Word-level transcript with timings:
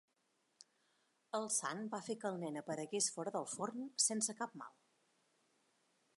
El 1.39 1.45
sant 1.57 1.83
va 1.93 2.01
fer 2.07 2.17
que 2.23 2.31
el 2.31 2.41
nen 2.45 2.57
aparegués 2.63 3.11
fora 3.19 3.35
del 3.39 3.49
forn, 3.55 3.87
sense 4.09 4.39
cap 4.43 4.61
mal. 4.65 4.77